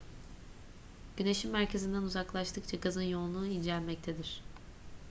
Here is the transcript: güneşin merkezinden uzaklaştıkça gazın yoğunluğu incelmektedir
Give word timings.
güneşin 1.17 1.51
merkezinden 1.51 2.01
uzaklaştıkça 2.01 2.77
gazın 2.77 3.01
yoğunluğu 3.01 3.45
incelmektedir 3.45 4.43